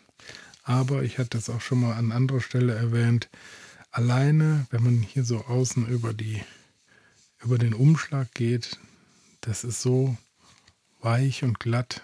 aber 0.63 1.03
ich 1.03 1.19
hatte 1.19 1.39
es 1.39 1.51
auch 1.51 1.61
schon 1.61 1.81
mal 1.81 1.95
an 1.95 2.13
anderer 2.13 2.41
Stelle 2.41 2.75
erwähnt. 2.75 3.29
Alleine, 3.91 4.67
wenn 4.71 4.83
man 4.83 5.03
hier 5.03 5.25
so 5.25 5.45
außen 5.45 5.87
über, 5.87 6.15
die, 6.15 6.43
über 7.43 7.59
den 7.59 7.75
Umschlag 7.75 8.33
geht, 8.35 8.79
das 9.43 9.65
ist 9.65 9.83
so 9.83 10.17
weich 11.01 11.45
und 11.45 11.61
glatt, 11.61 12.03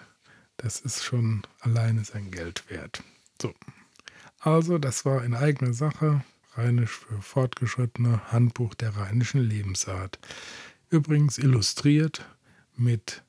das 0.57 0.79
ist 0.79 1.03
schon 1.03 1.41
alleine 1.59 2.05
sein 2.05 2.29
Geld 2.29 2.69
wert. 2.69 3.03
So, 3.41 3.53
also 4.39 4.77
das 4.77 5.03
war 5.03 5.23
in 5.25 5.33
eigener 5.33 5.73
Sache. 5.73 6.23
Rheinisch 6.57 6.91
für 6.91 7.21
Fortgeschrittene, 7.21 8.31
Handbuch 8.31 8.73
der 8.73 8.95
rheinischen 8.97 9.41
Lebensart. 9.41 10.19
Übrigens 10.89 11.37
illustriert 11.37 12.25
mit 12.75 13.23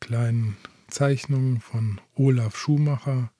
kleinen 0.00 0.56
Zeichnungen 0.88 1.60
von 1.60 2.00
Olaf 2.14 2.56
Schumacher, 2.56 3.30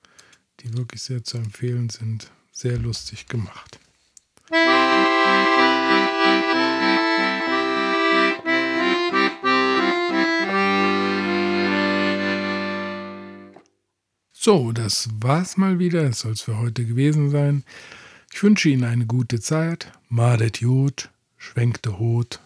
die 0.59 0.75
wirklich 0.75 1.03
sehr 1.03 1.23
zu 1.23 1.37
empfehlen 1.37 1.89
sind. 1.89 2.31
Sehr 2.51 2.77
lustig 2.77 3.27
gemacht. 3.27 3.79
So, 14.31 14.71
das 14.71 15.09
war's 15.19 15.57
mal 15.57 15.77
wieder. 15.77 16.03
Es 16.03 16.23
für 16.41 16.57
heute 16.57 16.85
gewesen 16.85 17.29
sein. 17.29 17.63
Ich 18.31 18.43
wünsche 18.43 18.69
Ihnen 18.69 18.83
eine 18.83 19.05
gute 19.05 19.39
Zeit, 19.39 19.91
madet 20.07 20.61
Jod, 20.61 21.09
schwenkte 21.37 21.99
Hut 21.99 22.39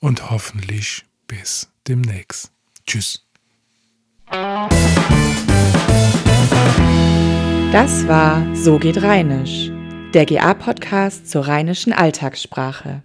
und 0.00 0.30
hoffentlich 0.30 1.04
bis 1.26 1.70
demnächst. 1.86 2.52
Tschüss. 2.86 3.24
Das 7.72 8.06
war 8.08 8.54
So 8.54 8.78
geht 8.78 9.02
Rheinisch, 9.02 9.70
der 10.12 10.26
GA-Podcast 10.26 11.30
zur 11.30 11.46
rheinischen 11.46 11.92
Alltagssprache. 11.92 13.02